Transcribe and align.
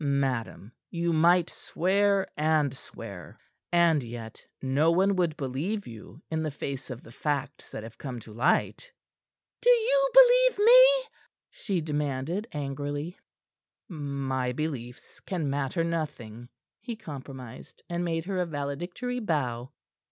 "Madam, 0.03 0.71
you 0.89 1.13
might 1.13 1.47
swear 1.47 2.25
and 2.35 2.75
swear, 2.75 3.37
and 3.71 4.01
yet 4.01 4.43
no 4.59 4.89
one 4.89 5.15
would 5.15 5.37
believe 5.37 5.85
you 5.85 6.19
in 6.31 6.41
the 6.41 6.49
face 6.49 6.89
of 6.89 7.03
the 7.03 7.11
facts 7.11 7.69
that 7.69 7.83
have 7.83 7.99
come 7.99 8.19
to 8.19 8.33
light." 8.33 8.91
"Do 9.61 9.69
you 9.69 10.09
believe 10.11 10.57
me?" 10.57 11.03
she 11.51 11.81
demanded 11.81 12.47
angrily. 12.51 13.19
"My 13.87 14.51
beliefs 14.51 15.19
can 15.19 15.47
matter 15.51 15.83
nothing," 15.83 16.49
he 16.79 16.95
compromised, 16.95 17.83
and 17.87 18.03
made 18.03 18.25
her 18.25 18.39
a 18.41 18.45
valedictory 18.47 19.19
bow. 19.19 19.69